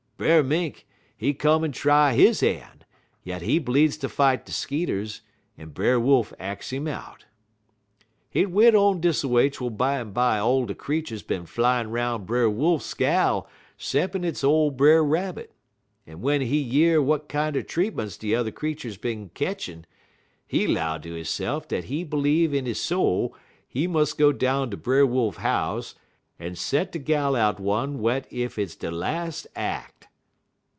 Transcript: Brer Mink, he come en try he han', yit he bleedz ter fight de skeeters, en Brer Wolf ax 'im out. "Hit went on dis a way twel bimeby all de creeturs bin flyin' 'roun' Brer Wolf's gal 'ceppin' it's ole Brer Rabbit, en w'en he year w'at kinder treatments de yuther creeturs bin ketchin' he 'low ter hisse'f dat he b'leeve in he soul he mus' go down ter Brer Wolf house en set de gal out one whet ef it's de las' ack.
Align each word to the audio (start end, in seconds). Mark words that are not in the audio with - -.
Brer 0.21 0.43
Mink, 0.43 0.85
he 1.17 1.33
come 1.33 1.63
en 1.63 1.71
try 1.71 2.13
he 2.13 2.25
han', 2.31 2.83
yit 3.23 3.41
he 3.41 3.59
bleedz 3.59 3.99
ter 3.99 4.07
fight 4.07 4.45
de 4.45 4.51
skeeters, 4.51 5.21
en 5.57 5.69
Brer 5.69 5.99
Wolf 5.99 6.31
ax 6.37 6.71
'im 6.71 6.87
out. 6.87 7.25
"Hit 8.29 8.51
went 8.51 8.75
on 8.75 9.01
dis 9.01 9.23
a 9.23 9.27
way 9.27 9.49
twel 9.49 9.71
bimeby 9.71 10.39
all 10.39 10.65
de 10.67 10.75
creeturs 10.75 11.23
bin 11.23 11.47
flyin' 11.47 11.89
'roun' 11.89 12.25
Brer 12.25 12.47
Wolf's 12.51 12.93
gal 12.93 13.49
'ceppin' 13.79 14.23
it's 14.23 14.43
ole 14.43 14.69
Brer 14.69 15.03
Rabbit, 15.03 15.55
en 16.05 16.17
w'en 16.17 16.41
he 16.41 16.55
year 16.59 16.97
w'at 16.97 17.27
kinder 17.27 17.63
treatments 17.63 18.15
de 18.15 18.27
yuther 18.27 18.51
creeturs 18.51 18.97
bin 18.97 19.29
ketchin' 19.29 19.87
he 20.45 20.67
'low 20.67 20.99
ter 20.99 21.17
hisse'f 21.17 21.67
dat 21.67 21.85
he 21.85 22.03
b'leeve 22.05 22.53
in 22.53 22.67
he 22.67 22.75
soul 22.75 23.35
he 23.67 23.87
mus' 23.87 24.13
go 24.13 24.31
down 24.31 24.69
ter 24.69 24.77
Brer 24.77 25.03
Wolf 25.03 25.37
house 25.37 25.95
en 26.39 26.53
set 26.53 26.91
de 26.91 26.99
gal 26.99 27.35
out 27.35 27.59
one 27.59 27.97
whet 27.97 28.31
ef 28.31 28.59
it's 28.59 28.75
de 28.75 28.91
las' 28.91 29.47
ack. 29.55 29.95